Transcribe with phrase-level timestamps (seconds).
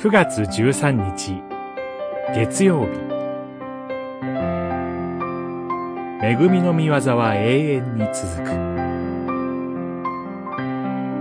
[0.00, 1.42] 9月13日
[2.34, 2.92] 月曜日。
[6.24, 8.48] 恵みの御業は永遠に続く。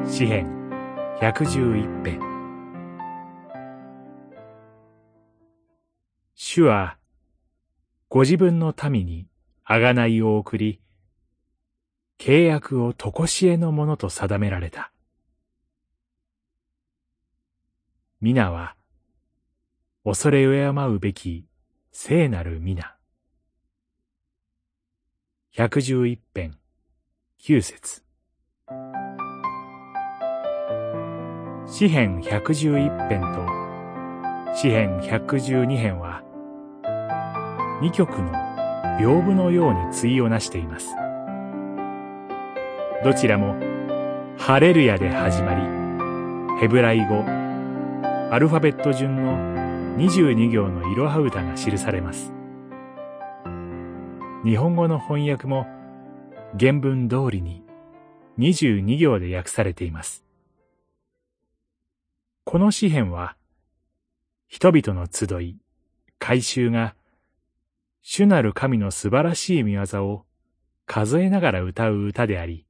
[0.09, 0.47] 詩編
[1.19, 2.21] 111編。
[6.36, 6.97] 主は
[8.07, 9.27] ご自分の民に
[9.68, 10.79] 贖いを送り
[12.18, 14.93] 契約をとこしえのものと定められた。
[18.21, 18.75] 皆は、
[20.04, 21.46] 恐れ敬うべき
[21.93, 22.97] 聖なる皆。
[25.54, 26.57] 百十一編、
[27.37, 28.04] 九節。
[31.65, 36.22] 詩編百十一編と詩編百十二編は、
[37.81, 38.33] 二曲の
[39.00, 40.94] 屏風のように対をなしています。
[43.02, 43.56] どちらも、
[44.38, 47.39] ハレルヤで始まり、ヘブライ語、
[48.31, 52.31] アルファベット順の22行のいろは歌が記されます。
[54.45, 55.66] 日本語の翻訳も
[56.59, 57.63] 原文通りに
[58.38, 60.23] 22行で訳されています。
[62.44, 63.35] この詩篇は、
[64.47, 65.57] 人々の集い、
[66.19, 66.94] 改宗が、
[68.03, 70.25] 主なる神の素晴らしい見業を
[70.85, 72.67] 数えながら歌う歌であり、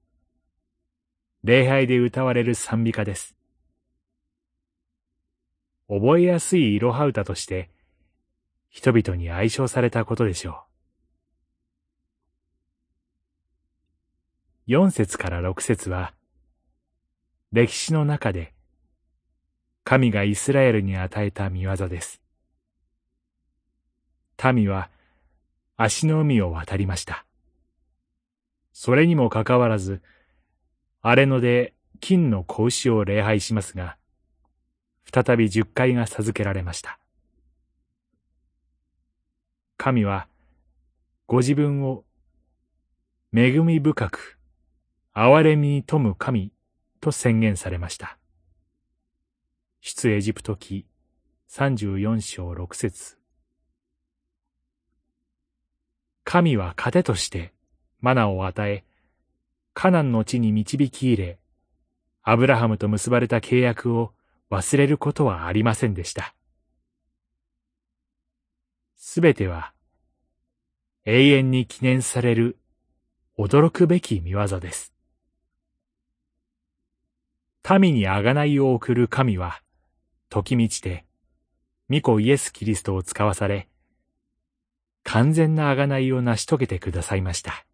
[1.43, 3.38] 礼拝で歌われる賛美歌です。
[5.89, 7.71] 覚えやすいいろは歌として、
[8.69, 10.55] 人々に愛称されたことでしょう。
[14.67, 16.13] 四節から六節は、
[17.51, 18.53] 歴史の中で、
[19.83, 22.21] 神がイスラエルに与えた見業です。
[24.53, 24.91] 民は
[25.75, 27.25] 足の海を渡りました。
[28.71, 30.03] それにもかかわらず、
[31.01, 33.97] 荒れ野で金の子牛を礼拝しますが、
[35.11, 36.99] 再び十回が授けられました。
[39.77, 40.27] 神は、
[41.25, 42.03] ご自分を、
[43.33, 44.37] 恵み深く、
[45.15, 46.51] 憐れみに富む神
[47.01, 48.17] と宣言されました。
[49.81, 50.85] 出エジプト記
[51.49, 53.17] 34章6節
[56.23, 57.53] 神は糧として
[58.01, 58.83] マナを与え、
[59.73, 61.39] カナンの地に導き入れ、
[62.21, 64.13] アブラハムと結ばれた契約を
[64.49, 66.33] 忘れることはありませんでした。
[68.95, 69.73] すべては
[71.05, 72.57] 永遠に記念される
[73.37, 74.93] 驚くべき見業です。
[77.79, 79.61] 民に贖いを送る神は、
[80.29, 81.05] 時満ちて、
[81.89, 83.69] 御子イエス・キリストを使わされ、
[85.03, 87.65] 完全な贖いを成し遂げてくださいました。